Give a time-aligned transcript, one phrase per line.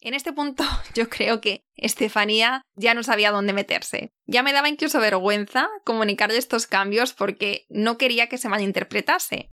[0.00, 0.64] En este punto
[0.94, 4.10] yo creo que Estefanía ya no sabía dónde meterse.
[4.26, 9.50] Ya me daba incluso vergüenza comunicarle estos cambios porque no quería que se malinterpretase.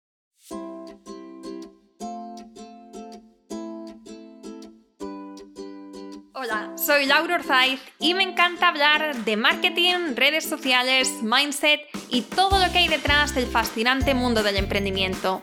[6.37, 11.81] Hola, soy Laura Orzaiz y me encanta hablar de marketing, redes sociales, mindset
[12.11, 15.43] y todo lo que hay detrás del fascinante mundo del emprendimiento.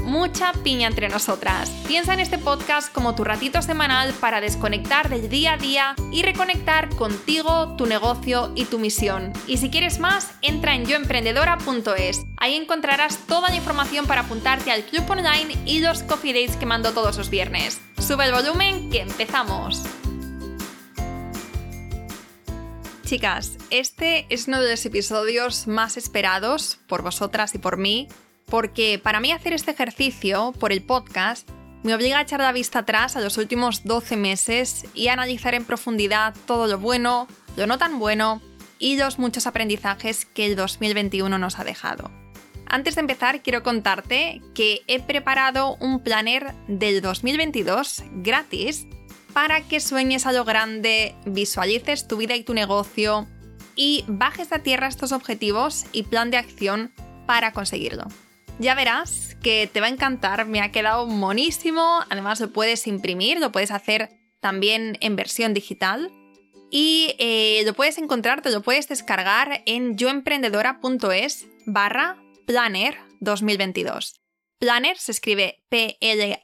[0.01, 1.69] mucha piña entre nosotras.
[1.87, 6.23] Piensa en este podcast como tu ratito semanal para desconectar del día a día y
[6.23, 9.33] reconectar contigo, tu negocio y tu misión.
[9.47, 12.25] Y si quieres más, entra en yoemprendedora.es.
[12.37, 16.65] Ahí encontrarás toda la información para apuntarte al club online y los coffee dates que
[16.65, 17.79] mando todos los viernes.
[17.97, 19.83] Sube el volumen que empezamos.
[23.11, 28.07] Chicas, este es uno de los episodios más esperados por vosotras y por mí,
[28.51, 31.49] porque para mí hacer este ejercicio por el podcast
[31.83, 35.63] me obliga a echar la vista atrás a los últimos 12 meses y analizar en
[35.63, 38.41] profundidad todo lo bueno, lo no tan bueno
[38.77, 42.11] y los muchos aprendizajes que el 2021 nos ha dejado.
[42.67, 48.85] Antes de empezar, quiero contarte que he preparado un planner del 2022 gratis
[49.33, 53.27] para que sueñes a lo grande, visualices tu vida y tu negocio
[53.77, 56.91] y bajes a tierra estos objetivos y plan de acción
[57.25, 58.07] para conseguirlo.
[58.61, 63.39] Ya verás que te va a encantar, me ha quedado monísimo, además lo puedes imprimir,
[63.39, 66.11] lo puedes hacer también en versión digital
[66.69, 74.21] y eh, lo puedes encontrar, te lo puedes descargar en yoemprendedora.es barra planner 2022.
[74.59, 76.37] Planner se escribe P-L-A-N-N-E-R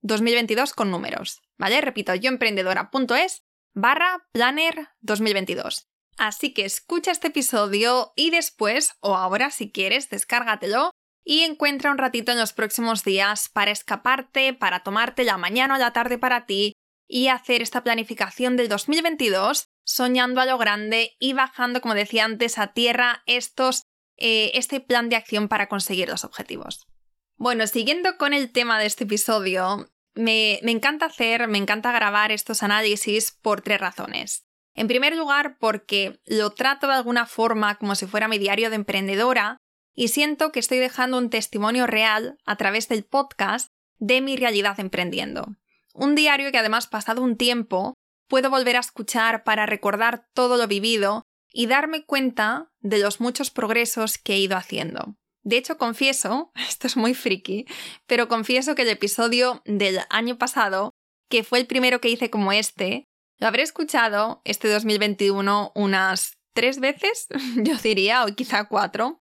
[0.00, 1.42] 2022 con números.
[1.58, 1.82] ¿Vale?
[1.82, 3.42] Repito, yoemprendedora.es
[3.74, 5.91] barra planner 2022.
[6.22, 10.92] Así que escucha este episodio y después, o ahora si quieres, descárgatelo
[11.24, 15.78] y encuentra un ratito en los próximos días para escaparte, para tomarte la mañana o
[15.78, 16.74] la tarde para ti
[17.08, 22.56] y hacer esta planificación del 2022 soñando a lo grande y bajando, como decía antes,
[22.56, 23.82] a tierra estos,
[24.16, 26.86] eh, este plan de acción para conseguir los objetivos.
[27.34, 32.30] Bueno, siguiendo con el tema de este episodio, me, me encanta hacer, me encanta grabar
[32.30, 34.44] estos análisis por tres razones.
[34.74, 38.76] En primer lugar, porque lo trato de alguna forma como si fuera mi diario de
[38.76, 39.58] emprendedora
[39.94, 43.68] y siento que estoy dejando un testimonio real a través del podcast
[43.98, 45.56] de mi realidad emprendiendo.
[45.94, 47.94] Un diario que además pasado un tiempo
[48.28, 51.22] puedo volver a escuchar para recordar todo lo vivido
[51.52, 55.16] y darme cuenta de los muchos progresos que he ido haciendo.
[55.42, 57.66] De hecho, confieso, esto es muy friki,
[58.06, 60.92] pero confieso que el episodio del año pasado,
[61.28, 63.04] que fue el primero que hice como este,
[63.42, 67.26] lo habré escuchado este 2021 unas tres veces,
[67.56, 69.20] yo diría, o quizá cuatro,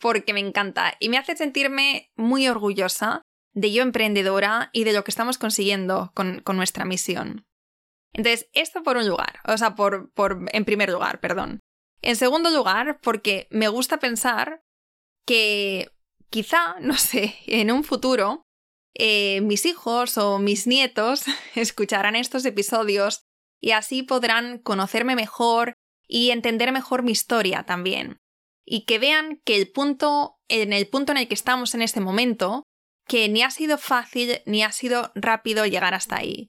[0.00, 3.22] porque me encanta y me hace sentirme muy orgullosa
[3.54, 7.46] de yo emprendedora y de lo que estamos consiguiendo con, nuestra misión.
[8.12, 11.60] Entonces, esto por un lugar, o sea, por, por, en primer lugar, perdón.
[12.02, 14.64] En segundo lugar, porque me gusta pensar
[15.28, 15.92] que
[16.28, 18.42] quizá, no sé, en un futuro,
[18.94, 21.22] eh, mis hijos o mis nietos
[21.54, 23.29] escucharán estos episodios
[23.60, 25.74] y así podrán conocerme mejor
[26.06, 28.18] y entender mejor mi historia también.
[28.64, 32.00] Y que vean que el punto, en el punto en el que estamos en este
[32.00, 32.64] momento,
[33.06, 36.48] que ni ha sido fácil ni ha sido rápido llegar hasta ahí.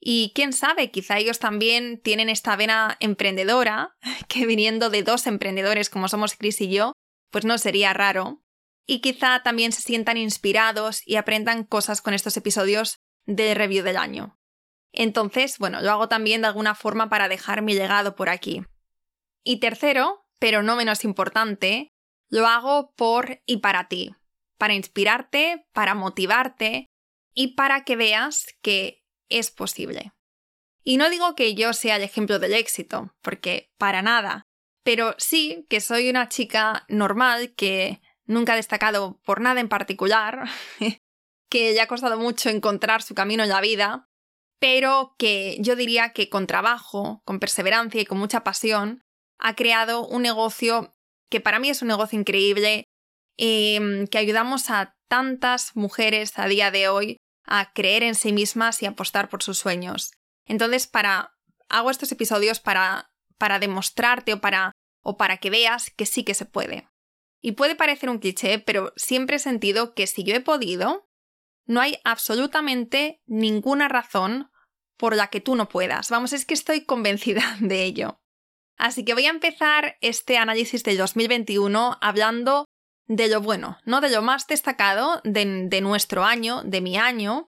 [0.00, 3.96] Y quién sabe, quizá ellos también tienen esta vena emprendedora,
[4.28, 6.92] que viniendo de dos emprendedores como somos Chris y yo,
[7.30, 8.42] pues no sería raro.
[8.86, 13.96] Y quizá también se sientan inspirados y aprendan cosas con estos episodios de review del
[13.96, 14.38] año.
[14.94, 18.62] Entonces, bueno, lo hago también de alguna forma para dejar mi legado por aquí.
[19.42, 21.92] Y tercero, pero no menos importante,
[22.28, 24.14] lo hago por y para ti
[24.58, 26.90] para inspirarte, para motivarte
[27.34, 30.12] y para que veas que es posible.
[30.82, 34.46] Y no digo que yo sea el ejemplo del éxito, porque para nada,
[34.82, 40.44] pero sí que soy una chica normal que nunca ha destacado por nada en particular,
[41.50, 44.08] que le ha costado mucho encontrar su camino en la vida,
[44.58, 49.02] pero que yo diría que con trabajo, con perseverancia y con mucha pasión,
[49.38, 50.94] ha creado un negocio
[51.30, 52.84] que para mí es un negocio increíble
[53.36, 58.82] Em, que ayudamos a tantas mujeres a día de hoy a creer en sí mismas
[58.82, 60.12] y apostar por sus sueños.
[60.46, 61.32] Entonces, para
[61.68, 64.72] hago estos episodios para, para demostrarte o para,
[65.02, 66.88] o para que veas que sí que se puede.
[67.42, 71.08] Y puede parecer un cliché, pero siempre he sentido que si yo he podido,
[71.66, 74.50] no hay absolutamente ninguna razón
[74.96, 76.10] por la que tú no puedas.
[76.10, 78.20] Vamos, es que estoy convencida de ello.
[78.76, 82.66] Así que voy a empezar este análisis del 2021 hablando
[83.06, 84.00] de lo bueno, ¿no?
[84.00, 87.48] De lo más destacado de, de, nuestro año, de mi año,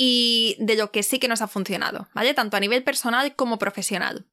[0.00, 2.32] y de lo que sí que nos ha funcionado, ¿vale?
[2.32, 4.28] Tanto a nivel personal como profesional.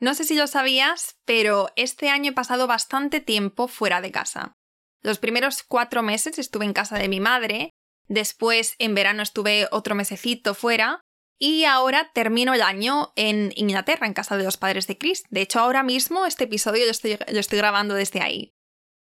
[0.00, 4.54] No sé si lo sabías, pero este año he pasado bastante tiempo fuera de casa.
[5.02, 7.73] Los primeros cuatro meses estuve en casa de mi madre,
[8.08, 11.00] después en verano estuve otro mesecito fuera,
[11.38, 15.24] y ahora termino el año en Inglaterra, en casa de los padres de Chris.
[15.30, 18.54] De hecho, ahora mismo este episodio lo estoy, lo estoy grabando desde ahí.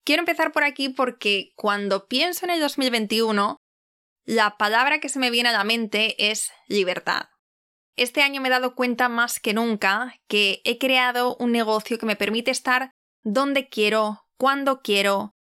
[0.06, 3.58] Quiero empezar por aquí porque cuando pienso en el 2021,
[4.26, 7.30] la palabra que se me viene a la mente es libertad.
[7.96, 12.06] Este año me he dado cuenta más que nunca que he creado un negocio que
[12.06, 12.92] me permite estar
[13.24, 15.34] donde quiero, cuando quiero,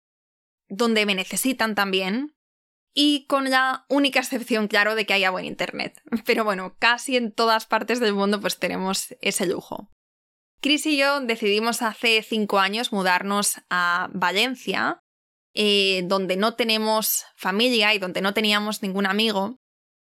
[0.68, 2.34] donde me necesitan también,
[3.00, 6.02] y con la única excepción, claro, de que haya buen Internet.
[6.26, 9.92] Pero bueno, casi en todas partes del mundo pues tenemos ese lujo.
[10.62, 15.00] Chris y yo decidimos hace cinco años mudarnos a Valencia,
[15.54, 19.60] eh, donde no tenemos familia y donde no teníamos ningún amigo.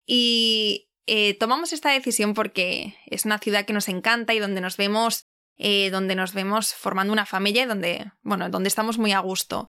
[0.06, 4.76] Y eh, tomamos esta decisión porque es una ciudad que nos encanta y donde nos
[4.76, 5.28] vemos,
[5.58, 9.70] eh, donde nos vemos formando una familia y donde, bueno, donde estamos muy a gusto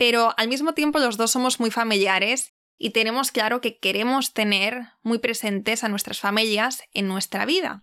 [0.00, 4.86] pero al mismo tiempo los dos somos muy familiares y tenemos claro que queremos tener
[5.02, 7.82] muy presentes a nuestras familias en nuestra vida.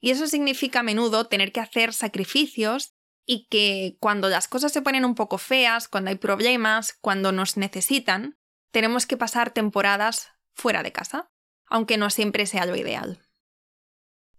[0.00, 4.82] Y eso significa a menudo tener que hacer sacrificios y que cuando las cosas se
[4.82, 8.36] ponen un poco feas, cuando hay problemas, cuando nos necesitan,
[8.72, 11.30] tenemos que pasar temporadas fuera de casa,
[11.66, 13.20] aunque no siempre sea lo ideal.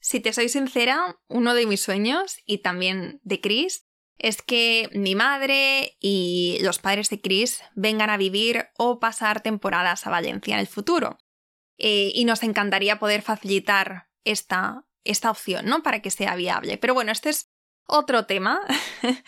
[0.02, 3.88] Si te soy sincera, uno de mis sueños, y también de Chris,
[4.18, 10.08] es que mi madre y los padres de Chris vengan a vivir o pasar temporadas
[10.08, 11.18] a Valencia en el futuro.
[11.78, 15.84] Eh, y nos encantaría poder facilitar esta, esta opción, ¿no?
[15.84, 16.78] Para que sea viable.
[16.78, 17.50] Pero bueno, este es
[17.86, 18.62] otro tema.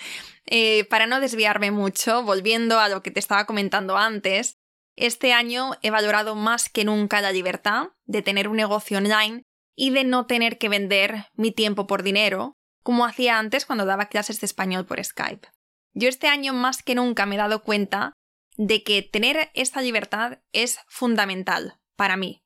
[0.47, 4.59] Eh, para no desviarme mucho, volviendo a lo que te estaba comentando antes,
[4.95, 9.43] este año he valorado más que nunca la libertad de tener un negocio online
[9.75, 14.09] y de no tener que vender mi tiempo por dinero, como hacía antes cuando daba
[14.09, 15.47] clases de español por Skype.
[15.95, 18.13] Yo este año más que nunca me he dado cuenta
[18.57, 22.43] de que tener esta libertad es fundamental para mí,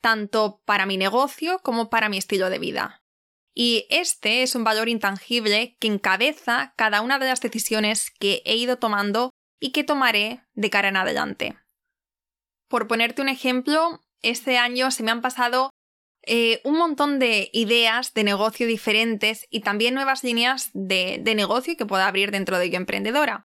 [0.00, 3.02] tanto para mi negocio como para mi estilo de vida.
[3.54, 8.54] Y este es un valor intangible que encabeza cada una de las decisiones que he
[8.54, 11.58] ido tomando y que tomaré de cara en adelante.
[12.68, 15.70] Por ponerte un ejemplo, este año se me han pasado
[16.24, 21.76] eh, un montón de ideas de negocio diferentes y también nuevas líneas de, de negocio
[21.76, 23.46] que pueda abrir dentro de Yo Emprendedora.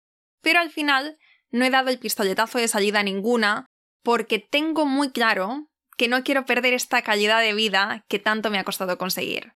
[0.43, 1.19] Pero al final
[1.51, 3.67] no he dado el pistoletazo de salida ninguna
[4.03, 8.59] porque tengo muy claro que no quiero perder esta calidad de vida que tanto me
[8.59, 9.55] ha costado conseguir.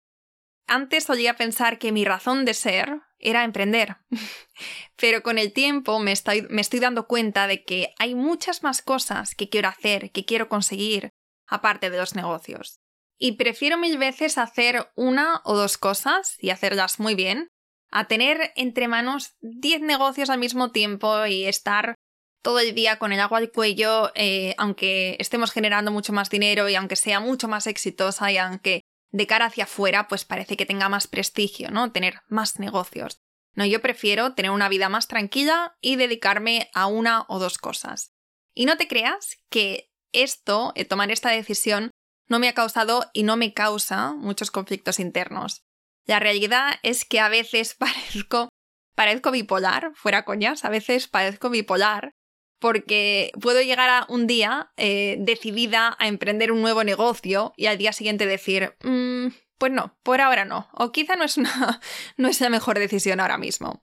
[0.67, 3.97] Antes solía pensar que mi razón de ser era emprender,
[4.95, 8.81] pero con el tiempo me estoy, me estoy dando cuenta de que hay muchas más
[8.81, 11.09] cosas que quiero hacer, que quiero conseguir,
[11.47, 12.79] aparte de los negocios.
[13.19, 17.49] Y prefiero mil veces hacer una o dos cosas y hacerlas muy bien,
[17.91, 21.95] a tener entre manos 10 negocios al mismo tiempo y estar
[22.41, 26.69] todo el día con el agua al cuello, eh, aunque estemos generando mucho más dinero
[26.69, 30.65] y aunque sea mucho más exitosa y aunque de cara hacia afuera pues parece que
[30.65, 31.91] tenga más prestigio, ¿no?
[31.91, 33.19] Tener más negocios.
[33.55, 38.13] No, yo prefiero tener una vida más tranquila y dedicarme a una o dos cosas.
[38.53, 41.91] Y no te creas que esto, eh, tomar esta decisión,
[42.29, 45.65] no me ha causado y no me causa muchos conflictos internos.
[46.05, 47.75] La realidad es que a veces
[48.95, 52.13] parezco, bipolar, fuera coñas, a veces parezco bipolar
[52.59, 57.77] porque puedo llegar a un día eh, decidida a emprender un nuevo negocio y al
[57.77, 61.79] día siguiente decir, mm, pues no, por ahora no, o quizá no es, una,
[62.17, 63.81] no es la mejor decisión ahora mismo.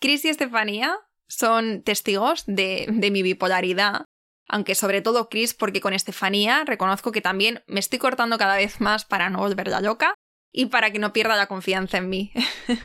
[0.00, 4.04] Chris y Estefanía son testigos de mi bipolaridad
[4.48, 8.80] aunque sobre todo Chris porque con Estefanía reconozco que también me estoy cortando cada vez
[8.80, 10.14] más para no volverla loca
[10.50, 12.32] y para que no pierda la confianza en mí.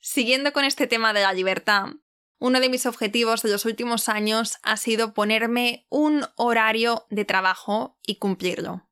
[0.00, 1.86] Siguiendo con este tema de la libertad,
[2.38, 7.98] uno de mis objetivos de los últimos años ha sido ponerme un horario de trabajo
[8.02, 8.86] y cumplirlo.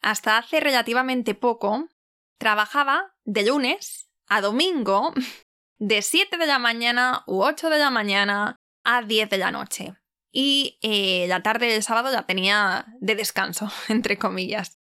[0.00, 1.88] Hasta hace relativamente poco,
[2.38, 5.12] trabajaba de lunes a domingo
[5.78, 9.96] de 7 de la mañana u 8 de la mañana a 10 de la noche
[10.36, 14.80] y eh, la tarde del sábado la tenía de descanso, entre comillas.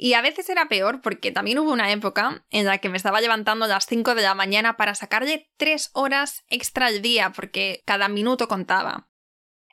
[0.00, 3.20] Y a veces era peor porque también hubo una época en la que me estaba
[3.20, 7.82] levantando a las 5 de la mañana para sacarle 3 horas extra al día porque
[7.84, 9.08] cada minuto contaba.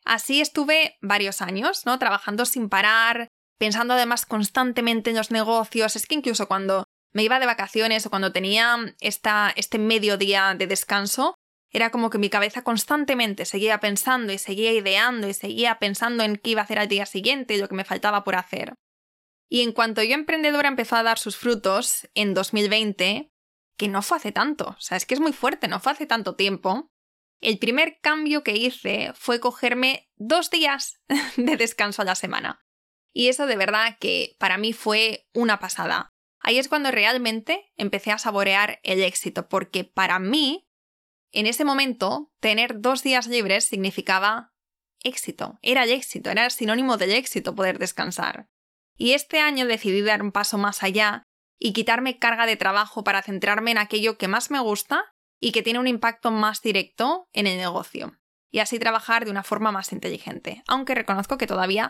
[0.03, 1.99] Así estuve varios años, ¿no?
[1.99, 3.27] Trabajando sin parar,
[3.59, 5.95] pensando además constantemente en los negocios.
[5.95, 10.65] Es que incluso cuando me iba de vacaciones o cuando tenía esta, este mediodía de
[10.65, 11.35] descanso,
[11.75, 16.37] era como que mi cabeza constantemente seguía pensando y seguía ideando y seguía pensando en
[16.37, 18.75] qué iba a hacer al día siguiente y lo que me faltaba por hacer.
[19.49, 23.29] Y en cuanto yo emprendedora empezó a dar sus frutos en 2020,
[23.77, 26.05] que no fue hace tanto, o sea, es que es muy fuerte, no fue hace
[26.05, 26.89] tanto tiempo,
[27.41, 31.01] el primer cambio que hice fue cogerme dos días
[31.37, 32.65] de descanso a la semana.
[33.13, 36.13] Y eso de verdad que para mí fue una pasada.
[36.39, 40.64] Ahí es cuando realmente empecé a saborear el éxito, porque para mí,
[41.35, 44.53] en ese momento, tener dos días libres significaba
[45.03, 48.47] éxito, era el éxito, era sinónimo del éxito poder descansar.
[48.97, 51.23] Y este año decidí dar un paso más allá
[51.59, 55.61] y quitarme carga de trabajo para centrarme en aquello que más me gusta y que
[55.61, 58.17] tiene un impacto más directo en el negocio.
[58.51, 61.89] Y así trabajar de una forma más inteligente, aunque reconozco que todavía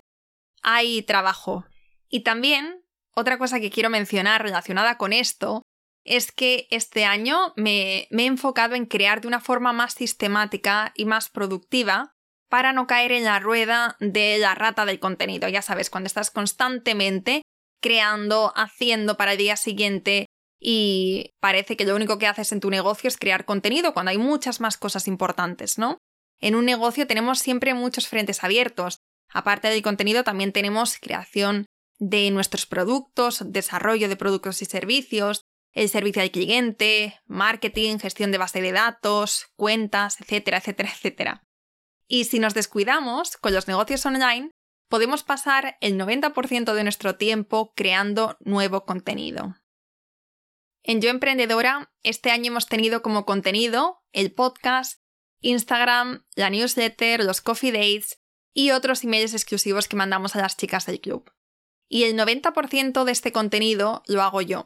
[0.63, 1.65] hay trabajo.
[2.09, 2.83] Y también,
[3.13, 5.61] otra cosa que quiero mencionar relacionada con esto,
[6.05, 11.05] es que este año me, he enfocado en crear de una forma más sistemática y
[11.05, 12.13] más productiva
[12.47, 15.49] para no caer en la rueda de la rata del contenido.
[15.49, 17.41] Ya sabes, cuando estás constantemente
[17.81, 20.27] creando, haciendo para el día siguiente
[20.59, 24.17] y parece que lo único que haces en tu negocio es crear contenido cuando hay
[24.17, 25.97] muchas más cosas importantes, ¿no?
[26.39, 28.99] En un negocio tenemos siempre muchos frentes abiertos.
[29.29, 31.65] Aparte del contenido también tenemos creación
[31.97, 35.41] de nuestros productos, desarrollo de productos y servicios,
[35.75, 41.43] el servicio al cliente, marketing, gestión de base de datos, cuentas, etcétera, etcétera, etcétera.
[42.07, 44.51] Y si nos descuidamos con los negocios online,
[44.89, 49.57] podemos pasar el 90% de nuestro tiempo creando nuevo contenido.
[50.83, 55.01] En Yo Emprendedora, este año hemos tenido como contenido el podcast,
[55.41, 58.19] Instagram, la newsletter, los coffee dates
[58.53, 61.31] y otros emails exclusivos que mandamos a las chicas del club.
[61.89, 64.63] Y el 90% de este contenido lo hago yo.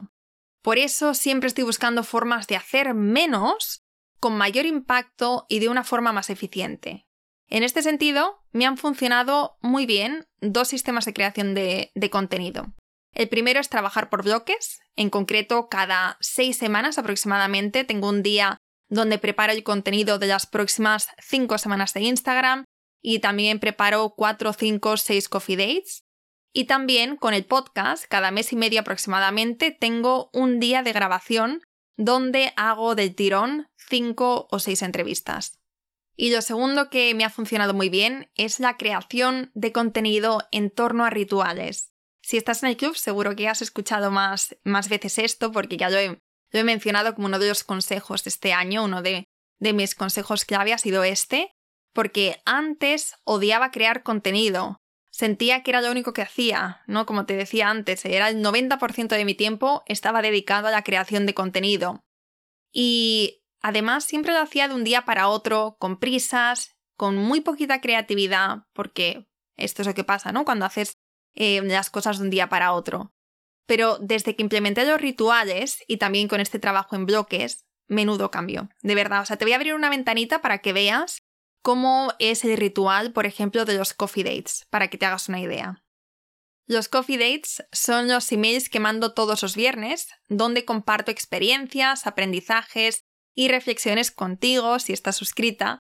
[0.62, 3.82] Por eso siempre estoy buscando formas de hacer menos
[4.18, 7.06] con mayor impacto y de una forma más eficiente.
[7.48, 12.72] En este sentido, me han funcionado muy bien dos sistemas de creación de, contenido.
[13.12, 14.78] El primero es trabajar por bloques.
[14.94, 18.56] En concreto, cada seis semanas aproximadamente tengo un día
[18.88, 22.64] donde preparo el contenido de las próximas cinco semanas de Instagram
[23.02, 26.04] y también preparo cuatro, cinco, seis coffee dates.
[26.52, 31.62] Y también con el podcast, cada mes y medio aproximadamente, tengo un día de grabación
[31.96, 35.60] donde hago del tirón cinco o seis entrevistas.
[36.16, 40.70] Y lo segundo que me ha funcionado muy bien es la creación de contenido en
[40.70, 41.92] torno a rituales.
[42.22, 45.88] Si estás en el club, seguro que has escuchado más, más veces esto, porque ya
[45.88, 49.24] lo he, lo he, mencionado como uno de los consejos de este año, uno de,
[49.58, 51.52] de mis consejos clave ha sido este,
[51.92, 54.78] porque antes odiaba crear contenido.
[55.20, 57.06] Sentía que era lo único que hacía, ¿no?
[57.06, 61.26] Como te decía antes, era el 90% de mi tiempo estaba dedicado a la creación
[61.26, 62.04] de contenido.
[62.72, 67.80] Y Además, siempre lo hacía de un día para otro, con prisas, con muy poquita
[67.80, 70.44] creatividad, porque esto es lo que pasa, ¿no?
[70.44, 70.94] Cuando haces
[71.34, 73.12] eh, las cosas de un día para otro.
[73.66, 78.70] Pero desde que implementé los rituales y también con este trabajo en bloques, menudo cambio.
[78.82, 81.22] De verdad, o sea, te voy a abrir una ventanita para que veas
[81.62, 85.40] cómo es el ritual, por ejemplo, de los coffee dates, para que te hagas una
[85.40, 85.84] idea.
[86.66, 93.04] Los coffee dates son los emails que mando todos los viernes, donde comparto experiencias, aprendizajes,
[93.34, 95.78] y reflexiones contigo, si estás suscrita,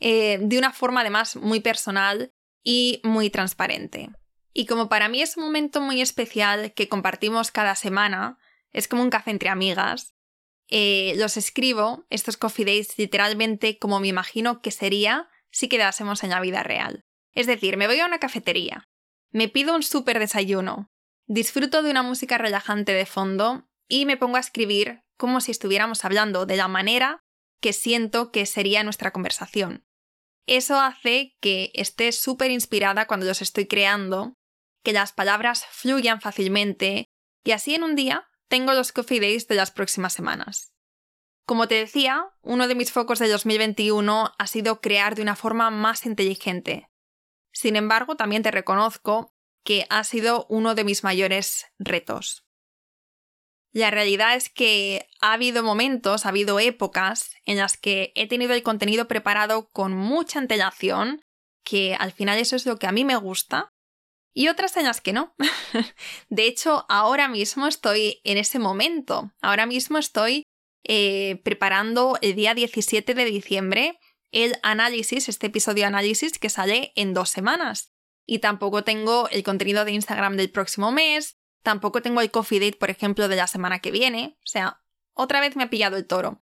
[0.00, 2.32] eh, de una forma además muy personal
[2.62, 4.10] y muy transparente.
[4.52, 8.38] Y como para mí es un momento muy especial que compartimos cada semana,
[8.72, 10.14] es como un café entre amigas,
[10.70, 16.30] eh, los escribo, estos coffee days, literalmente como me imagino que sería si quedásemos en
[16.30, 17.04] la vida real.
[17.32, 18.84] Es decir, me voy a una cafetería,
[19.32, 20.88] me pido un súper desayuno,
[21.26, 26.04] disfruto de una música relajante de fondo y me pongo a escribir como si estuviéramos
[26.04, 27.20] hablando de la manera
[27.60, 29.84] que siento que sería nuestra conversación.
[30.46, 34.34] Eso hace que esté súper inspirada cuando los estoy creando,
[34.82, 37.06] que las palabras fluyan fácilmente
[37.44, 40.74] y así en un día tengo los coffee days de las próximas semanas.
[41.46, 45.70] Como te decía, uno de mis focos de 2021 ha sido crear de una forma
[45.70, 46.90] más inteligente.
[47.52, 49.32] Sin embargo, también te reconozco
[49.64, 52.44] que ha sido uno de mis mayores retos.
[53.72, 58.52] La realidad es que ha habido momentos, ha habido épocas en las que he tenido
[58.52, 61.22] el contenido preparado con mucha antelación,
[61.62, 63.72] que al final eso es lo que a mí me gusta,
[64.34, 65.34] y otras en las que no.
[66.28, 69.32] de hecho, ahora mismo estoy en ese momento.
[69.40, 70.44] Ahora mismo estoy
[70.84, 73.98] eh, preparando el día 17 de diciembre
[74.32, 77.92] el análisis, este episodio de análisis que sale en dos semanas.
[78.26, 82.78] Y tampoco tengo el contenido de Instagram del próximo mes, tampoco tengo el coffee date,
[82.78, 84.38] por ejemplo, de la semana que viene.
[84.38, 84.80] O sea,
[85.14, 86.42] otra vez me ha pillado el toro.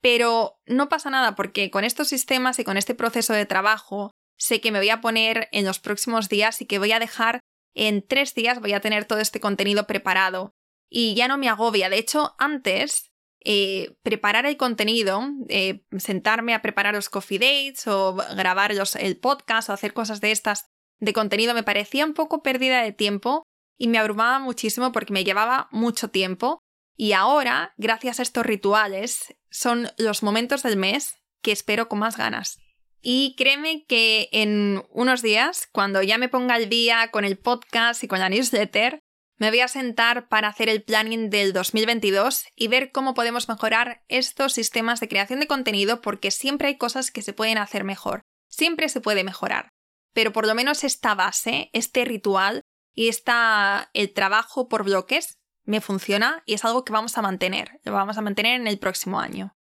[0.00, 4.10] Pero no pasa nada porque con estos sistemas y con este proceso de trabajo
[4.42, 7.38] sé que me voy a poner en los próximos días y que voy a dejar
[7.74, 10.50] en tres días voy a tener todo este contenido preparado.
[10.90, 11.88] Y ya no me agobia.
[11.88, 13.12] De hecho, antes
[13.44, 19.70] eh, preparar el contenido, eh, sentarme a preparar los coffee dates o grabar el podcast
[19.70, 20.66] o hacer cosas de estas
[20.98, 23.42] de contenido me parecía un poco pérdida de tiempo
[23.76, 26.58] y me abrumaba muchísimo porque me llevaba mucho tiempo.
[26.96, 32.16] Y ahora, gracias a estos rituales, son los momentos del mes que espero con más
[32.16, 32.61] ganas.
[33.02, 38.04] Y créeme que en unos días, cuando ya me ponga al día con el podcast
[38.04, 39.00] y con la newsletter,
[39.38, 44.04] me voy a sentar para hacer el planning del 2022 y ver cómo podemos mejorar
[44.06, 48.20] estos sistemas de creación de contenido porque siempre hay cosas que se pueden hacer mejor.
[48.48, 49.70] Siempre se puede mejorar.
[50.14, 52.62] Pero por lo menos esta base, este ritual
[52.94, 57.80] y esta, el trabajo por bloques me funciona y es algo que vamos a mantener.
[57.82, 59.56] Lo vamos a mantener en el próximo año.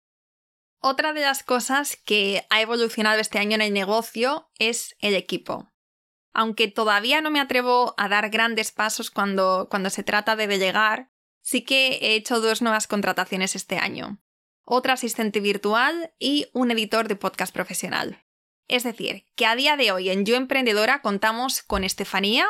[0.80, 5.72] Otra de las cosas que ha evolucionado este año en el negocio es el equipo
[6.38, 11.10] aunque todavía no me atrevo a dar grandes pasos cuando, cuando se trata de delegar,
[11.42, 14.22] sí que he hecho dos nuevas contrataciones este año.
[14.64, 18.24] Otra asistente virtual y un editor de podcast profesional.
[18.68, 22.46] Es decir, que a día de hoy en Yo Emprendedora contamos con Estefanía,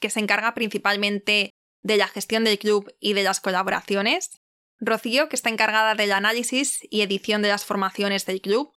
[0.00, 1.48] que se encarga principalmente
[1.82, 4.39] de la gestión del club y de las colaboraciones,
[4.80, 8.72] Rocío, que está encargada del análisis y edición de las formaciones del club,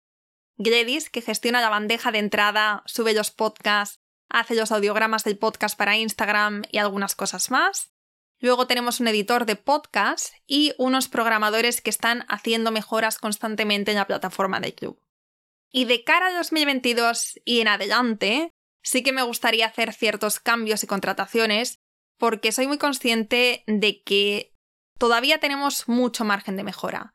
[0.57, 5.77] Gledis, que gestiona la bandeja de entrada, sube los podcasts hace los audiogramas del podcast
[5.77, 7.93] para Instagram y algunas cosas más.
[8.39, 13.99] Luego tenemos un editor de podcast y unos programadores que están haciendo mejoras constantemente en
[13.99, 15.03] la plataforma de club.
[15.71, 18.51] Y de cara a 2022 y en adelante,
[18.83, 21.81] sí que me gustaría hacer ciertos cambios y contrataciones
[22.19, 24.50] porque soy muy consciente de que
[25.01, 27.15] todavía tenemos mucho margen de mejora.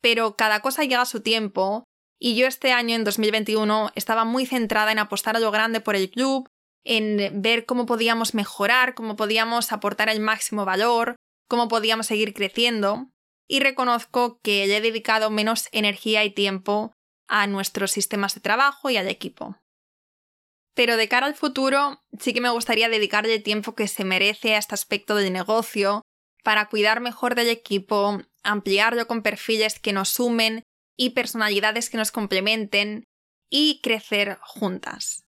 [0.00, 1.84] Pero cada cosa llega a su tiempo
[2.18, 5.96] y yo este año, en 2021, estaba muy centrada en apostar a lo grande por
[5.96, 6.48] el club,
[6.84, 11.16] en ver cómo podíamos mejorar, cómo podíamos aportar el máximo valor,
[11.48, 13.10] cómo podíamos seguir creciendo.
[13.48, 16.92] Y reconozco que le he dedicado menos energía y tiempo
[17.28, 19.56] a nuestros sistemas de trabajo y al equipo.
[20.74, 24.54] Pero de cara al futuro, sí que me gustaría dedicarle el tiempo que se merece
[24.54, 26.02] a este aspecto del negocio
[26.44, 30.62] para cuidar mejor del equipo, ampliarlo con perfiles que nos sumen
[30.96, 33.08] y personalidades que nos complementen
[33.50, 35.24] y crecer juntas.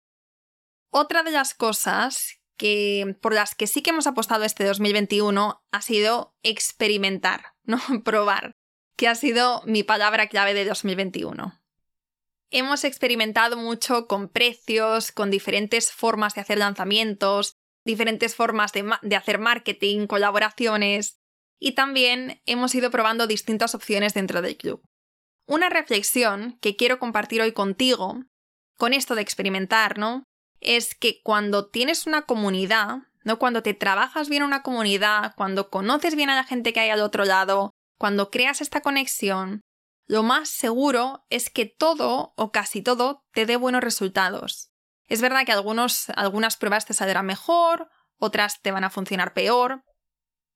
[0.89, 5.81] Otra de las cosas que, por las que sí que hemos apostado este 2021 ha
[5.81, 8.55] sido experimentar, no probar,
[8.97, 11.59] que ha sido mi palabra clave de 2021.
[12.49, 19.39] Hemos experimentado mucho con precios, con diferentes formas de hacer lanzamientos, diferentes formas de, hacer
[19.39, 21.19] marketing, colaboraciones
[21.59, 24.81] y también hemos ido probando distintas opciones dentro del club.
[25.47, 28.23] Una reflexión que quiero compartir hoy contigo,
[28.77, 30.23] con esto de experimentar, ¿no?
[30.63, 33.37] es que cuando tienes una comunidad, ¿no?
[33.37, 37.01] Cuando te trabajas bien una comunidad, cuando conoces bien a la gente que hay al
[37.01, 39.61] otro lado, cuando creas esta conexión,
[40.07, 44.69] lo más seguro es que todo o casi todo te dé buenos resultados.
[45.07, 49.83] Es verdad que algunos, algunas pruebas te saldrán mejor, otras te van a funcionar peor,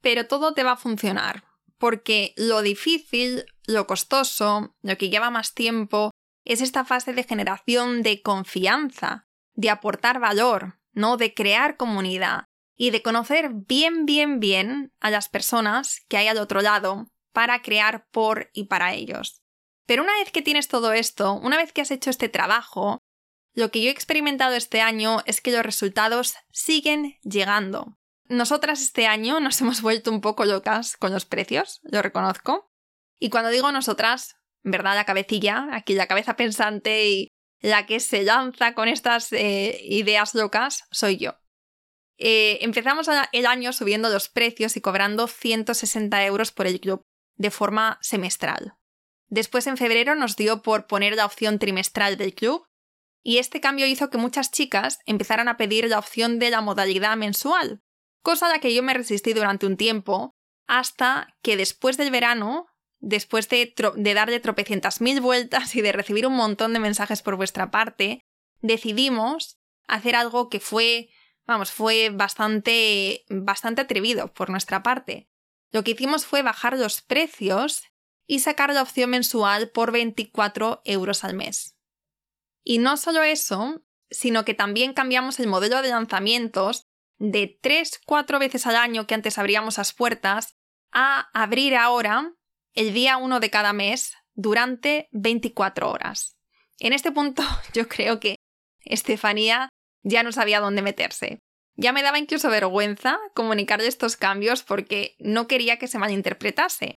[0.02, 1.44] pero todo te va a funcionar,
[1.78, 6.12] porque lo difícil, lo costoso, lo que lleva más tiempo,
[6.46, 11.18] es esta fase de generación de confianza, de aportar valor, ¿no?
[11.18, 12.46] De crear comunidad
[12.78, 17.62] y de conocer bien, bien, bien a las personas que hay al otro lado para
[17.62, 19.42] crear por y para ellos.
[19.86, 23.00] Pero una vez que tienes todo esto, una vez que has hecho este trabajo,
[23.58, 27.98] lo que yo he experimentado este año es que los resultados siguen llegando.
[28.30, 32.70] Nosotras este año nos hemos vuelto un poco locas con los precios, lo reconozco.
[33.20, 38.22] Y cuando digo nosotras, verdad la cabecilla, aquí la cabeza pensante y la que se
[38.22, 41.40] lanza con estas eh, ideas locas soy yo.
[42.20, 47.02] Eh, empezamos el año subiendo los precios y cobrando 160 euros por el club
[47.38, 48.76] de forma semestral.
[49.30, 52.67] Después en febrero nos dio por poner la opción trimestral del club
[53.28, 57.18] y este cambio hizo que muchas chicas empezaran a pedir la opción de la modalidad
[57.18, 57.82] mensual,
[58.22, 62.68] cosa a la que yo me resistí durante un tiempo, hasta que después del verano
[63.00, 67.70] después de, darle tropecientas mil vueltas y de recibir un montón de mensajes por vuestra
[67.70, 68.22] parte,
[68.62, 71.10] decidimos hacer algo que fue
[71.46, 75.30] Vamos, fue bastante, bastante atrevido por nuestra parte.
[75.72, 77.84] Lo que hicimos fue bajar los precios
[78.26, 81.77] y sacar la opción mensual por 24 euros al mes.
[82.70, 86.84] Y no solo eso, sino que también cambiamos el modelo de lanzamientos
[87.18, 90.58] de 3-4 veces al año que antes abríamos las puertas
[90.92, 92.34] a abrir ahora
[92.74, 96.36] el día 1 de cada mes durante 24 horas.
[96.80, 97.42] En este punto
[97.74, 98.36] yo creo que
[98.82, 99.70] Estefanía
[100.04, 101.40] ya no sabía dónde meterse.
[101.78, 106.96] Ya me daba incluso vergüenza comunicarle estos cambios porque no quería que se malinterpretase.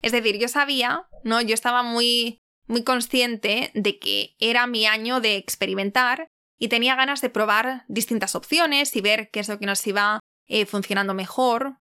[0.00, 1.40] Es decir, yo sabía, ¿no?
[1.40, 6.28] Yo estaba muy muy consciente de que era mi año de experimentar
[6.58, 10.20] y tenía ganas de probar distintas opciones y ver qué es lo que nos iba
[10.46, 11.78] eh, funcionando mejor,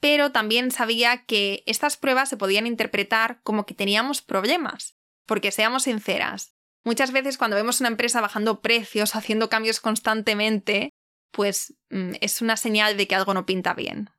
[0.00, 4.96] pero también sabía que estas pruebas se podían interpretar como que teníamos problemas,
[5.26, 10.90] porque seamos sinceras, muchas veces cuando vemos una empresa bajando precios, haciendo cambios constantemente,
[11.30, 14.10] pues mm, es una señal de que algo no pinta bien.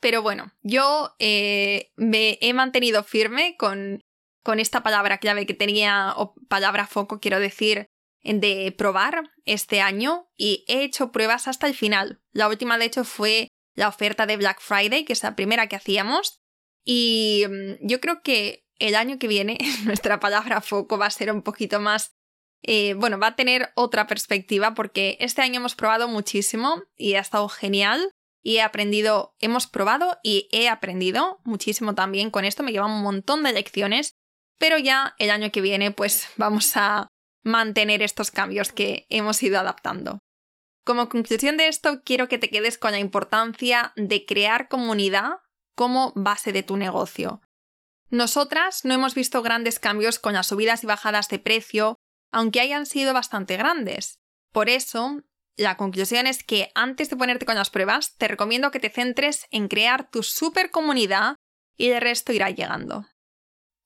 [0.00, 4.00] Pero bueno, yo eh, me he mantenido firme con,
[4.42, 7.86] con esta palabra clave que tenía, o palabra foco, quiero decir,
[8.22, 12.20] de probar este año y he hecho pruebas hasta el final.
[12.32, 15.76] La última, de hecho, fue la oferta de Black Friday, que es la primera que
[15.76, 16.40] hacíamos.
[16.84, 21.32] Y mm, yo creo que el año que viene nuestra palabra foco va a ser
[21.32, 22.12] un poquito más...
[22.62, 27.20] Eh, bueno, va a tener otra perspectiva porque este año hemos probado muchísimo y ha
[27.20, 32.72] estado genial y he aprendido, hemos probado y he aprendido muchísimo también con esto, me
[32.72, 34.14] lleva un montón de lecciones,
[34.60, 37.08] pero ya el año que viene pues vamos a
[37.42, 40.18] mantener estos cambios que hemos ido adaptando.
[40.84, 45.38] Como conclusión de esto, quiero que te quedes con la importancia de crear comunidad
[45.74, 47.40] como base de tu negocio.
[48.10, 51.96] Nosotras no hemos visto grandes cambios con las subidas y bajadas de precio,
[52.30, 54.18] aunque hayan sido bastante grandes.
[54.52, 55.22] Por eso,
[55.56, 59.46] la conclusión es que antes de ponerte con las pruebas, te recomiendo que te centres
[59.50, 61.36] en crear tu super comunidad
[61.78, 63.06] y el resto irá llegando.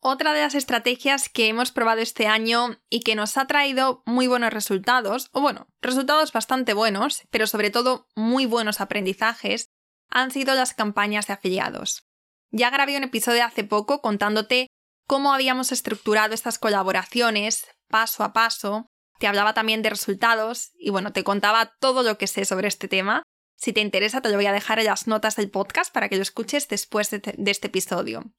[0.07, 4.27] Otra de las estrategias que hemos probado este año y que nos ha traído muy
[4.27, 9.71] buenos resultados, o bueno, resultados bastante buenos, pero sobre todo muy buenos aprendizajes,
[10.11, 12.07] han sido las campañas de afiliados.
[12.51, 14.67] Ya grabé un episodio hace poco contándote
[15.07, 21.15] cómo habíamos estructurado estas colaboraciones paso a paso, te hablaba también de resultados y bueno,
[21.15, 23.23] te contaba todo lo que sé sobre este tema.
[23.57, 26.17] Si te interesa, te lo voy a dejar en las notas del podcast para que
[26.17, 28.35] lo escuches después de, este episodio.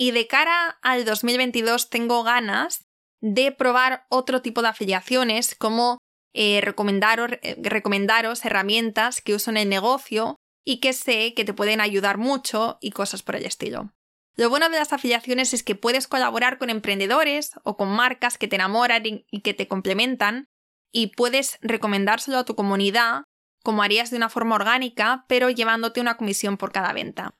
[0.00, 2.86] Y de cara al 2022 tengo ganas
[3.20, 5.98] de probar otro tipo de afiliaciones como
[6.32, 11.52] eh, recomendaros, eh, recomendaros herramientas que uso en el negocio y que sé que te
[11.52, 13.92] pueden ayudar mucho y cosas por el estilo.
[14.36, 18.48] Lo bueno de las afiliaciones es que puedes colaborar con emprendedores o con marcas que
[18.48, 20.46] te enamoran y que te complementan
[20.90, 23.24] y puedes recomendárselo a tu comunidad
[23.62, 27.34] como harías de una forma orgánica, pero llevándote una comisión por cada venta.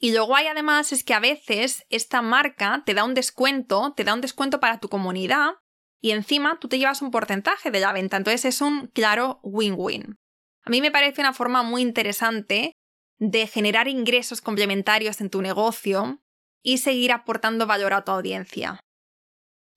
[0.00, 4.04] Y lo guay además es que a veces esta marca te da un descuento, te
[4.04, 5.54] da un descuento para tu comunidad
[6.00, 8.16] y encima tú te llevas un porcentaje de la venta.
[8.16, 10.16] Entonces es un claro win-win.
[10.64, 12.74] A mí me parece una forma muy interesante
[13.18, 16.20] de generar ingresos complementarios en tu negocio
[16.62, 18.80] y seguir aportando valor a tu audiencia.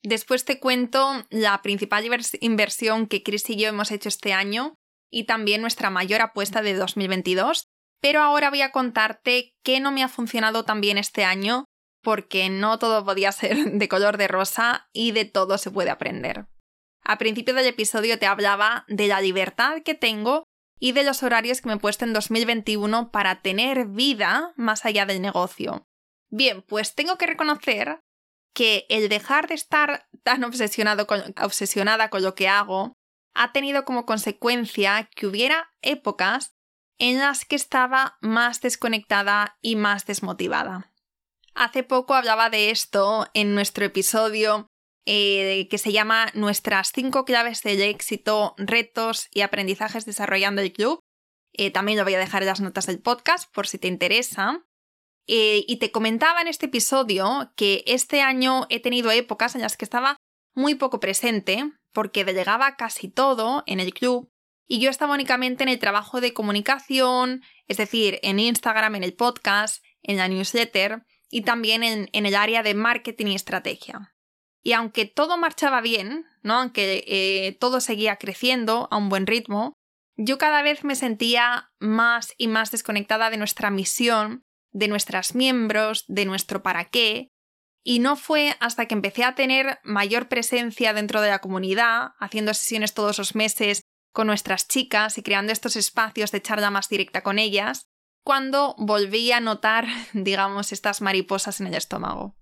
[0.04, 2.06] Después te cuento la principal
[2.40, 4.76] inversión que Chris y yo hemos hecho este año
[5.12, 7.71] y también nuestra mayor apuesta de 2022
[8.02, 11.66] pero ahora voy a contarte qué no me ha funcionado tan bien este año,
[12.02, 16.48] porque no todo podía ser de color de rosa y de todo se puede aprender.
[17.04, 20.44] A principio del episodio te hablaba de la libertad que tengo
[20.80, 25.06] y de los horarios que me he puesto en 2021 para tener vida más allá
[25.06, 25.86] del negocio.
[26.30, 28.00] Bien, pues tengo que reconocer
[28.54, 31.08] que el dejar de estar tan obsesionado
[31.42, 32.94] obsesionada con lo que hago
[33.34, 36.54] ha tenido como consecuencia que hubiera épocas
[37.02, 40.94] en las que estaba más desconectada y más desmotivada.
[41.56, 44.68] Hace poco hablaba de esto en nuestro episodio
[45.08, 51.00] eh, que se llama Nuestras cinco claves del éxito, retos y aprendizajes desarrollando el club.
[51.54, 54.64] Eh, también lo voy a dejar en las notas del podcast por si te interesa.
[55.26, 59.76] Eh, y te comentaba en este episodio que este año he tenido épocas en las
[59.76, 60.18] que estaba
[60.54, 64.30] muy poco presente porque delegaba casi todo en el club
[64.68, 69.14] y yo estaba únicamente en el trabajo de comunicación, es decir, en Instagram, en el
[69.14, 74.14] podcast, en la newsletter y también en, el área de marketing y estrategia.
[74.64, 76.56] Y aunque todo marchaba bien, ¿no?
[76.56, 79.74] aunque eh, todo seguía creciendo a un buen ritmo,
[80.18, 86.06] yo cada vez me sentía más y más desconectada de nuestra misión, de nuestros miembros,
[86.08, 87.30] de nuestro para qué,
[87.84, 92.54] y no fue hasta que empecé a tener mayor presencia dentro de la comunidad, haciendo
[92.54, 97.22] sesiones todos los meses con nuestras chicas y creando estos espacios de charla más directa
[97.22, 97.88] con ellas,
[98.24, 102.36] cuando volví a notar, digamos, estas mariposas en el estómago.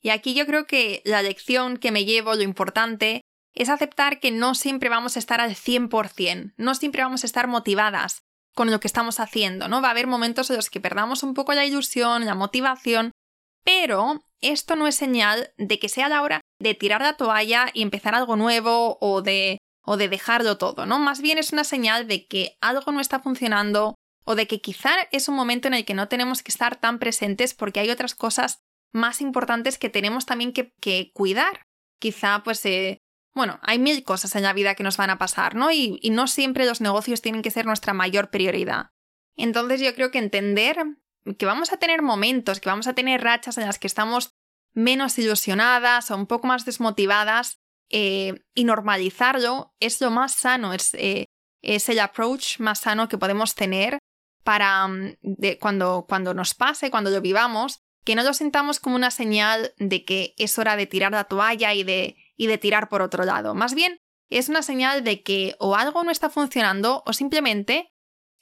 [0.00, 3.22] Y aquí yo creo que la lección que me llevo, lo importante,
[3.54, 7.48] es aceptar que no siempre vamos a estar al 100%, no siempre vamos a estar
[7.48, 8.18] motivadas
[8.54, 9.80] con lo que estamos haciendo, ¿no?
[9.80, 13.12] Va a haber momentos en los que perdamos un poco la ilusión, la motivación,
[13.64, 17.82] pero esto no es señal de que sea la hora de tirar la toalla y
[17.82, 20.98] empezar algo nuevo o de o de dejarlo todo, ¿no?
[20.98, 23.94] Más bien es una señal de que algo no está funcionando
[24.24, 26.98] o de que quizá es un momento en el que no tenemos que estar tan
[26.98, 28.60] presentes porque hay otras cosas
[28.92, 31.66] más importantes que tenemos también que, cuidar.
[31.98, 32.98] Quizá pues eh,
[33.34, 35.70] bueno, hay mil cosas en la vida que nos van a pasar, ¿no?
[35.70, 38.90] Y no siempre los negocios tienen que ser nuestra mayor prioridad.
[39.36, 40.76] Entonces yo creo que entender
[41.38, 44.34] que vamos a tener momentos, que vamos a tener rachas en las que estamos
[44.72, 47.58] menos ilusionadas o un poco más desmotivadas
[47.90, 51.26] eh, y normalizarlo es lo más sano, es, eh,
[51.62, 53.98] es, el approach más sano que podemos tener
[54.42, 55.16] para mm,
[55.60, 60.04] cuando, cuando nos pase, cuando lo vivamos, que no lo sintamos como una señal de
[60.04, 63.54] que es hora de tirar la toalla y de y de tirar por otro lado.
[63.54, 63.98] Más bien,
[64.30, 67.92] es una señal de que o algo no está funcionando o simplemente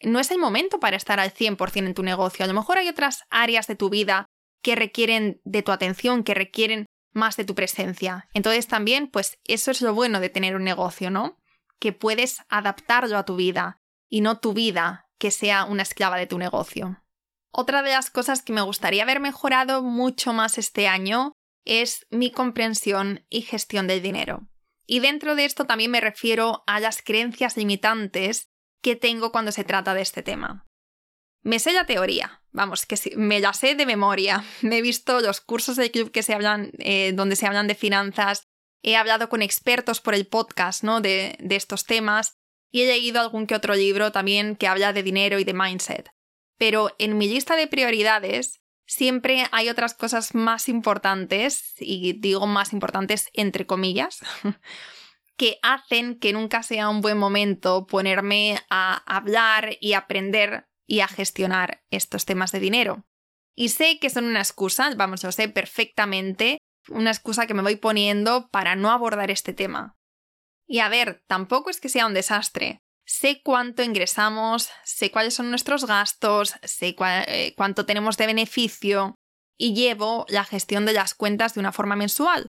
[0.01, 2.45] no es el momento para estar al 100% en tu negocio.
[2.45, 4.27] A lo mejor hay otras áreas de tu vida
[4.63, 8.29] que requieren de tu atención, que requieren más de tu presencia.
[8.35, 11.39] Entonces también, pues eso es lo bueno de tener un negocio, ¿no?
[11.79, 16.27] Que puedes adaptarlo a tu vida y no tu vida que sea una esclava de
[16.27, 17.03] tu negocio.
[17.51, 21.33] Otra de las cosas que me gustaría haber mejorado mucho más este año
[21.65, 24.49] es mi comprensión y gestión del dinero.
[24.87, 28.49] Y dentro de esto también me refiero a las creencias limitantes
[28.81, 30.67] que tengo cuando se trata de este tema.
[31.43, 34.45] Me sé la teoría, vamos, que me la sé de memoria.
[34.63, 37.75] Me he visto los cursos de club que se hablan, eh, donde se hablan de
[37.75, 38.49] finanzas,
[38.83, 41.01] he hablado con expertos por el podcast ¿no?
[41.01, 42.39] de, de estos temas
[42.71, 46.11] y he leído algún que otro libro también que habla de dinero y de mindset.
[46.59, 52.73] Pero en mi lista de prioridades siempre hay otras cosas más importantes, y digo más
[52.73, 54.21] importantes entre comillas,
[55.37, 61.09] que hacen que nunca sea un buen momento ponerme a hablar y aprender y a
[61.09, 63.07] gestionar estos temas de dinero.
[63.57, 66.59] Y sé que son una excusa, vamos, lo sé perfectamente,
[66.91, 69.97] una excusa que me voy poniendo para no abordar este tema.
[70.67, 75.51] Y a ver, tampoco es que sea un desastre sé cuánto ingresamos, sé cuáles son
[75.51, 79.17] nuestros gastos, sé eh, cuánto tenemos de beneficio
[79.59, 82.47] y llevo la gestión de las cuentas de una forma mensual.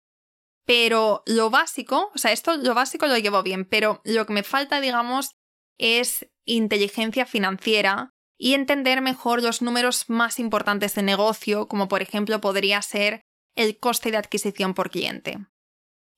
[0.65, 4.43] Pero lo básico, o sea, esto lo básico lo llevo bien, pero lo que me
[4.43, 5.31] falta, digamos,
[5.77, 12.41] es inteligencia financiera y entender mejor los números más importantes de negocio, como por ejemplo
[12.41, 13.21] podría ser
[13.55, 15.37] el coste de adquisición por cliente.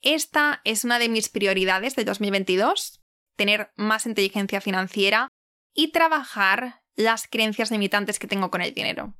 [0.01, 3.01] Esta es una de mis prioridades de 2022
[3.35, 5.27] tener más inteligencia financiera
[5.73, 9.13] y trabajar las creencias limitantes que tengo con el dinero.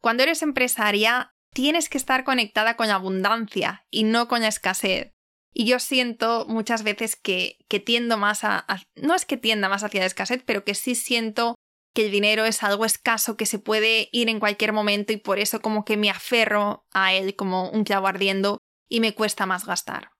[0.00, 5.10] Cuando eres empresaria, tienes que estar conectada con la abundancia y no con la escasez.
[5.52, 9.82] Y yo siento muchas veces que, que tiendo más a, No es que tienda más
[9.82, 11.56] hacia la escasez, pero que sí siento
[11.94, 15.38] que el dinero es algo escaso que se puede ir en cualquier momento y por
[15.38, 19.66] eso como que me aferro a él como un clavo ardiendo y me cuesta más
[19.66, 20.10] gastar.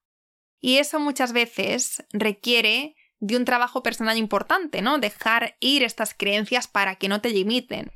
[0.61, 4.98] Y eso muchas veces requiere de un trabajo personal importante, ¿no?
[4.98, 7.92] Dejar ir estas creencias para que no te limiten.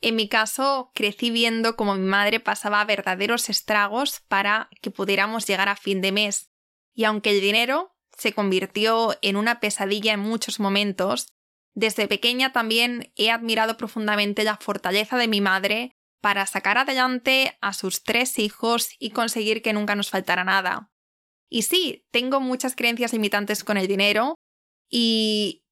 [0.00, 5.68] En mi caso, crecí viendo cómo mi madre pasaba verdaderos estragos para que pudiéramos llegar
[5.68, 6.50] a fin de mes.
[6.92, 11.28] Y aunque el dinero se convirtió en una pesadilla en muchos momentos,
[11.74, 17.72] desde pequeña también he admirado profundamente la fortaleza de mi madre para sacar adelante a
[17.72, 20.90] sus tres hijos y conseguir que nunca nos faltara nada.
[21.50, 24.34] Y sí, tengo muchas creencias limitantes con el dinero,
[24.96, 25.64] y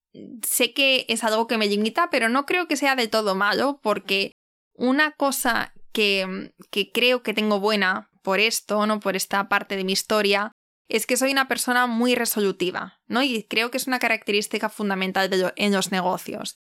[0.42, 3.78] sé que es algo que me limita, pero no creo que sea de todo malo,
[3.82, 4.32] porque
[4.74, 9.00] una cosa que, que creo que tengo buena por esto, ¿no?
[9.00, 10.52] Por esta parte de mi historia,
[10.92, 13.22] es que soy una persona muy resolutiva, ¿no?
[13.22, 16.60] Y creo que es una característica fundamental en los negocios.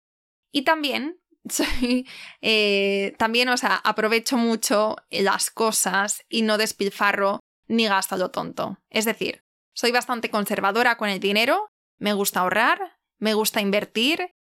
[0.53, 2.07] Y también soy,
[2.43, 8.79] eh, también, o sea, aprovecho mucho las cosas y no despilfarro ni gasto lo tonto.
[8.91, 14.35] Es decir, soy bastante conservadora con el dinero me gusta ahorrar, me gusta invertir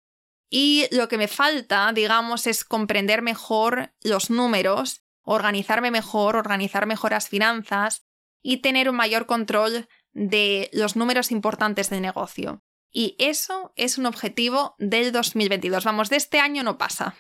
[0.50, 7.12] y lo que me falta, digamos, es comprender mejor los números, organizarme mejor, organizar mejor
[7.12, 8.05] las finanzas
[8.48, 12.62] y tener un mayor control de los números importantes del negocio.
[12.92, 15.84] Y eso es un objetivo del 2022.
[15.84, 17.16] Vamos, de este año no pasa.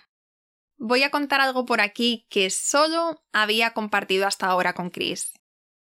[0.77, 5.33] Voy a contar algo por aquí que solo había compartido hasta ahora con Chris.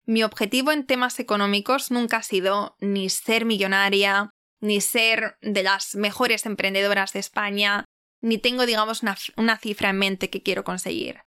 [0.04, 5.96] Mi objetivo en temas económicos nunca ha sido ni ser millonaria, ni ser de las
[5.96, 7.86] mejores emprendedoras de España,
[8.20, 11.22] ni tengo, digamos, una, una cifra en mente que quiero conseguir.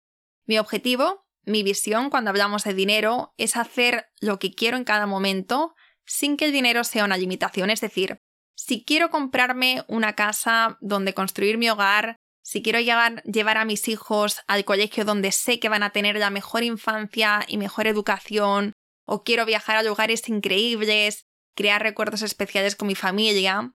[0.47, 5.07] Mi objetivo, mi visión cuando hablamos de dinero, es hacer lo que quiero en cada
[5.07, 5.75] momento
[6.07, 7.71] sin que el dinero sea una limitación.
[7.71, 8.19] Es decir,
[8.57, 13.87] si quiero comprarme una casa donde construir mi hogar, si quiero llevar, llevar, a mis
[13.89, 18.73] hijos al colegio donde sé que van a tener la mejor infancia y mejor educación,
[19.07, 23.73] o quiero viajar a lugares increíbles, crear recuerdos especiales con mi familia,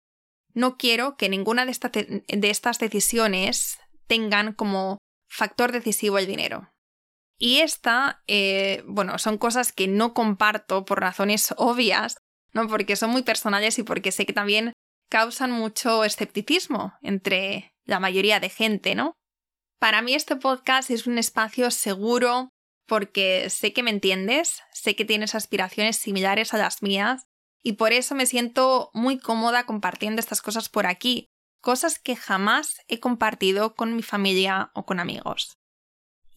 [0.54, 6.72] no quiero que ninguna de, estas decisiones tengan como factor decisivo el dinero.
[7.38, 12.18] Y esta, eh, bueno, son cosas que no comparto por razones obvias,
[12.52, 12.66] ¿no?
[12.68, 14.72] Porque son muy personales y porque sé que también
[15.10, 19.14] causan mucho escepticismo entre la mayoría de gente, ¿no?
[19.78, 22.48] Para mí este podcast es un espacio seguro
[22.86, 27.26] porque sé que me entiendes, sé que tienes aspiraciones similares a las mías
[27.62, 31.26] y por eso me siento muy cómoda compartiendo estas cosas por aquí,
[31.60, 35.56] cosas que jamás he compartido con mi familia o con amigos.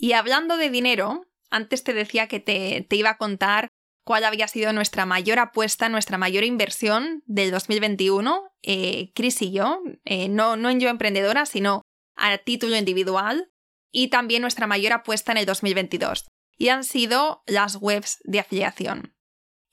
[0.02, 3.68] Y hablando de dinero, antes te decía que te, iba a contar
[4.06, 9.82] cuál había sido nuestra mayor apuesta, nuestra mayor inversión del 2021, eh, Chris y yo,
[10.06, 11.82] eh, no, en yo emprendedora, sino
[12.16, 13.52] a título individual,
[13.92, 19.16] y también nuestra mayor apuesta en el 2022, y han sido las webs de afiliación.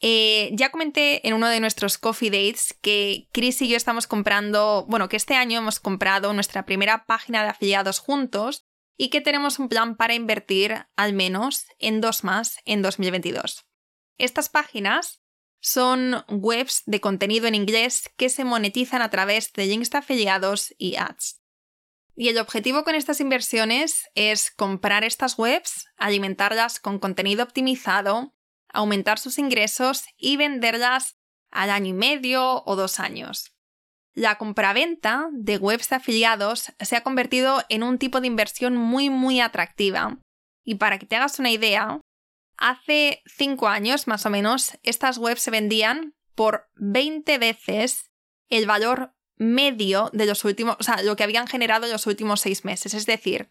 [0.01, 4.87] Eh, ya comenté en uno de nuestros coffee dates que Chris y yo estamos comprando,
[4.89, 9.59] bueno, que este año hemos comprado nuestra primera página de afiliados juntos y que tenemos
[9.59, 13.67] un plan para invertir al menos en dos más en 2022.
[14.19, 15.23] Estas páginas
[15.61, 20.97] son webs de contenido en inglés que se monetizan a través de links afiliados y
[20.97, 21.43] ads.
[22.15, 28.33] Y el objetivo con estas inversiones es comprar estas webs, alimentarlas con contenido optimizado
[28.77, 31.17] aumentar sus ingresos y venderlas
[31.51, 33.56] al año y medio o dos años.
[34.17, 39.41] La compraventa de webs afiliados se ha convertido en un tipo de inversión muy muy
[39.41, 40.19] atractiva.
[40.65, 42.01] Y para que te hagas una idea,
[42.57, 48.11] hace cinco años más o menos estas webs se vendían por 20 veces
[48.49, 52.41] el valor medio de los últimos, o sea, lo que habían generado en los últimos
[52.41, 52.95] seis meses.
[52.95, 53.51] Es decir,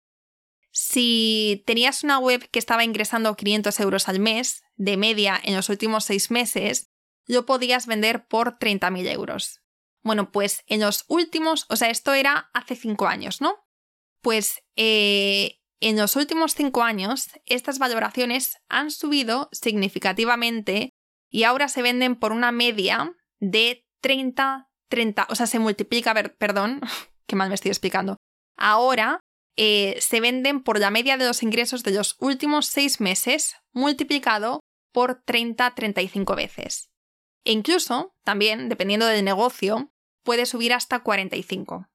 [0.71, 5.69] si tenías una web que estaba ingresando 500 euros al mes, de media en los
[5.69, 6.89] últimos seis meses,
[7.27, 9.61] lo podías vender por 30.000 euros.
[10.05, 13.55] Bueno, pues en los últimos, o sea, esto era hace cinco años, ¿no?
[14.21, 20.91] Pues eh, en los últimos cinco años, estas valoraciones han subido significativamente
[21.27, 26.81] y ahora se venden por una media de 30, 30, o sea, se multiplica, perdón,
[27.25, 28.17] qué mal me estoy explicando.
[28.55, 29.19] Ahora
[29.57, 34.59] eh, se venden por la media de los ingresos de los últimos seis meses multiplicado
[34.93, 36.91] por 30-35 veces.
[37.43, 39.91] E incluso, también, dependiendo del negocio,
[40.25, 41.87] puede subir hasta 45.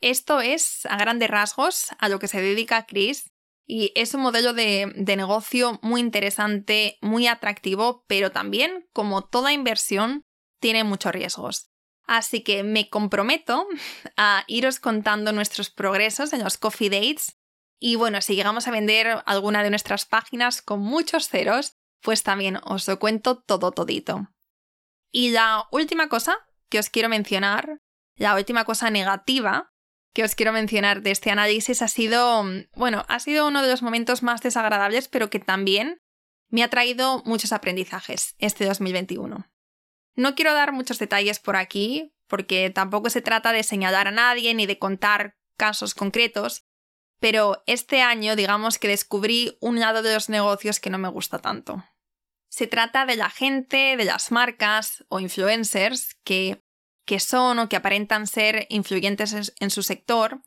[0.00, 3.32] Esto es, a grandes rasgos, a lo que se dedica Chris
[3.66, 9.52] y es un modelo de, de, negocio muy interesante, muy atractivo, pero también, como toda
[9.52, 10.24] inversión,
[10.60, 11.70] tiene muchos riesgos.
[12.04, 13.68] Así que me comprometo
[14.16, 17.36] a iros contando nuestros progresos en los coffee dates.
[17.78, 22.58] Y bueno, si llegamos a vender alguna de nuestras páginas con muchos ceros, pues también
[22.64, 24.32] os lo cuento todo todito.
[25.12, 26.36] Y la última cosa
[26.70, 27.80] que os quiero mencionar,
[28.16, 29.70] la última cosa negativa
[30.12, 33.82] que os quiero mencionar de este análisis ha sido, bueno, ha sido uno de los
[33.82, 36.00] momentos más desagradables, pero que también
[36.48, 39.48] me ha traído muchos aprendizajes este 2021.
[40.16, 44.52] No quiero dar muchos detalles por aquí, porque tampoco se trata de señalar a nadie
[44.54, 46.64] ni de contar casos concretos,
[47.20, 51.38] pero este año digamos que descubrí un lado de los negocios que no me gusta
[51.38, 51.84] tanto.
[52.50, 56.60] Se trata de la gente, de las marcas o influencers que,
[57.06, 60.42] que son o que aparentan ser influyentes en su sector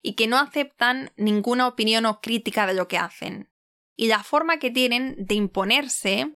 [0.00, 3.50] y que no aceptan ninguna opinión o crítica de lo que hacen.
[3.96, 6.34] Y la forma que tienen de imponerse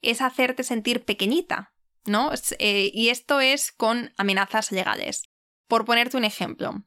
[0.00, 1.74] es hacerte sentir pequeñita,
[2.06, 2.32] ¿no?
[2.58, 5.24] Eh, y esto es con amenazas legales.
[5.68, 6.84] Por ponerte un ejemplo,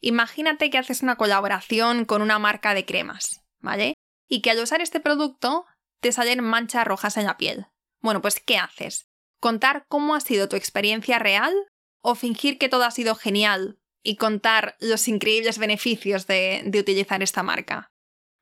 [0.00, 3.94] imagínate que haces una colaboración con una marca de cremas, ¿vale?
[4.28, 5.66] Y que al usar este producto
[6.00, 7.66] te salen manchas rojas en la piel.
[8.00, 9.08] Bueno, pues ¿qué haces?
[9.40, 11.54] ¿Contar cómo ha sido tu experiencia real
[12.00, 17.22] o fingir que todo ha sido genial y contar los increíbles beneficios de, de utilizar
[17.22, 17.90] esta marca?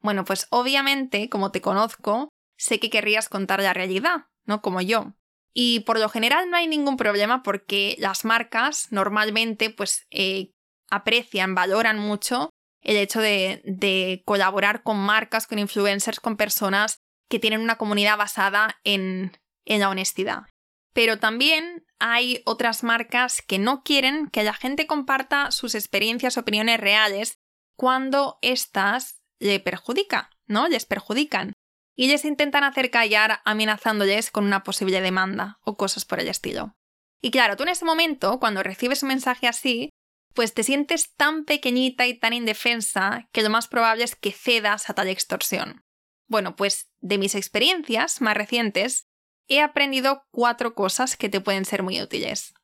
[0.01, 4.61] Bueno, pues obviamente, como te conozco, sé que querrías contar la realidad, ¿no?
[4.61, 5.14] Como yo.
[5.55, 10.51] Y por lo general no hay ningún problema porque las marcas normalmente pues eh,
[10.91, 12.51] aprecian, valoran mucho
[12.83, 16.99] el hecho de, de, colaborar con marcas, con influencers, con personas
[17.29, 20.45] que tienen una comunidad basada en, en la honestidad.
[20.93, 26.79] Pero también hay otras marcas que no quieren que la gente comparta sus experiencias opiniones
[26.81, 27.39] reales
[27.77, 30.68] cuando éstas le perjudican, ¿no?
[30.68, 31.53] Les perjudican.
[31.97, 36.75] Y les intentan hacer callar amenazándoles con una posible demanda o cosas por el estilo.
[37.22, 39.91] Y claro, tú en ese momento, cuando recibes un mensaje así,
[40.35, 44.91] pues te sientes tan pequeñita y tan indefensa que lo más probable es que cedas
[44.91, 45.84] a tal extorsión.
[46.27, 49.07] Bueno, pues de mis experiencias más recientes,
[49.49, 52.55] he aprendido cuatro cosas que te pueden ser muy útiles.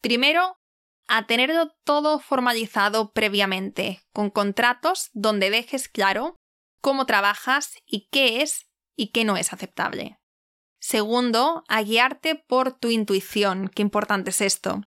[0.00, 0.56] Primero,
[1.06, 6.36] a tenerlo todo formalizado previamente, con contratos donde dejes claro
[6.80, 10.18] cómo trabajas y qué es y qué no es aceptable.
[10.80, 14.82] Segundo, a guiarte por tu intuición, qué importante es esto.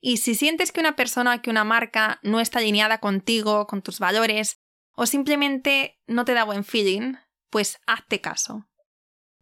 [0.00, 3.98] Y si sientes que una persona, que una marca no está alineada contigo, con tus
[3.98, 4.60] valores,
[4.94, 7.14] o simplemente no te da buen feeling,
[7.56, 8.68] pues hazte caso.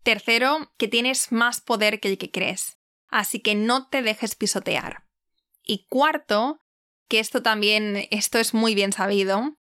[0.04, 5.08] Tercero, que tienes más poder que el que crees, así que no te dejes pisotear.
[5.64, 6.60] Y cuarto,
[7.08, 9.58] que esto también, esto es muy bien sabido,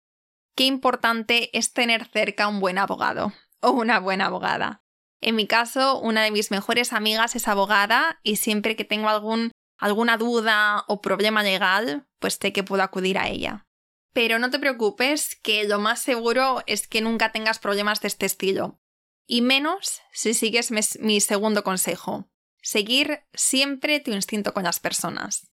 [0.53, 3.31] qué importante es tener cerca un buen abogado
[3.61, 4.83] o una buena abogada.
[5.21, 9.51] En mi caso, una de mis mejores amigas es abogada y siempre que tengo algún
[9.77, 13.65] alguna duda o problema legal, pues sé que puedo acudir a ella.
[14.13, 18.25] Pero no te preocupes, que lo más seguro es que nunca tengas problemas de este
[18.25, 18.79] estilo.
[19.25, 22.29] Y menos si sigues mi segundo consejo,
[22.61, 25.51] seguir siempre tu instinto con las personas.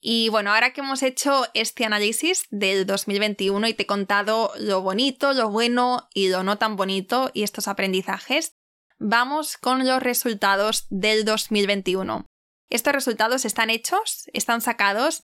[0.00, 4.82] Y bueno, ahora que hemos hecho este análisis del 2021 y te he contado lo
[4.82, 8.54] bonito, lo bueno y lo no tan bonito y estos aprendizajes,
[8.98, 12.26] vamos con los resultados del 2021.
[12.68, 15.24] Estos resultados están hechos, están sacados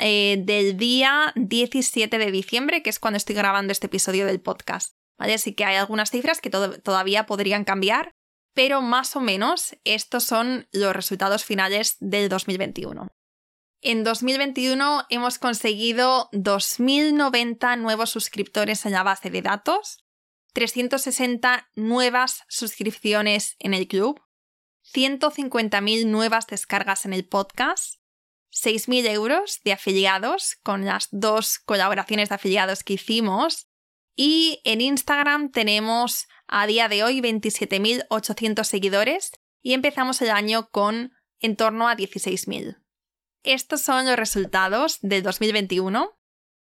[0.00, 4.94] eh, del día 17 de diciembre, que es cuando estoy grabando este episodio del podcast.
[5.18, 8.12] Así que hay algunas cifras que todavía podrían cambiar,
[8.54, 13.08] pero más o menos estos son los resultados finales del 2021.
[13.84, 20.04] En 2021 hemos conseguido 2.090 nuevos suscriptores en la base de datos,
[20.54, 24.20] 360 nuevas suscripciones en el club,
[24.94, 27.96] 150.000 nuevas descargas en el podcast,
[28.52, 33.68] 6.000 euros de afiliados con las dos colaboraciones de afiliados que hicimos
[34.14, 39.32] y en Instagram tenemos a día de hoy 27.800 seguidores
[39.62, 42.82] y empezamos el año con en torno a 16.000.
[43.42, 46.16] Estos son los resultados del 2021,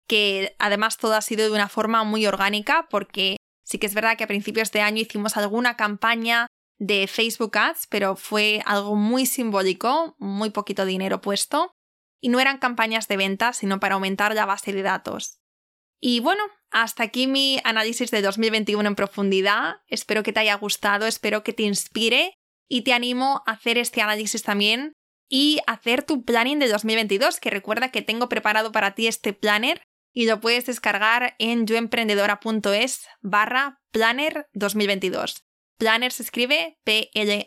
[0.09, 4.16] que además todo ha sido de una forma muy orgánica porque sí que es verdad
[4.16, 6.47] que a principios de año hicimos alguna campaña
[6.79, 11.74] de Facebook Ads, pero fue algo muy simbólico, muy poquito dinero puesto,
[12.20, 15.41] y no eran campañas de venta, sino para aumentar la base de datos.
[16.01, 19.77] Y bueno, hasta aquí mi análisis de 2021 en profundidad.
[19.87, 22.35] Espero que te haya gustado, espero que te inspire
[22.68, 24.93] y te animo a hacer este análisis también
[25.29, 29.83] y hacer tu planning de 2022, que recuerda que tengo preparado para ti este planner
[30.12, 35.45] y lo puedes descargar en yoemprendedora.es barra planner 2022.
[35.79, 37.47] Planner se escribe P-L-A-N-N-E-R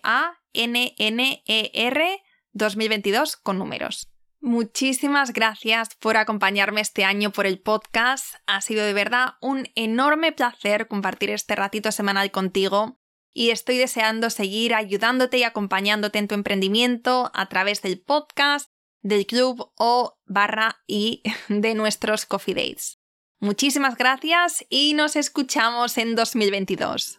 [2.54, 4.10] 2022 con números.
[4.42, 8.36] Muchísimas gracias por acompañarme este año por el podcast.
[8.46, 13.00] Ha sido de verdad un enorme placer compartir este ratito semanal contigo
[13.34, 18.72] y estoy deseando seguir ayudándote y acompañándote en tu emprendimiento a través del podcast,
[19.02, 23.00] del club o barra y de nuestros coffee dates.
[23.40, 27.18] Muchísimas gracias y nos escuchamos en 2022.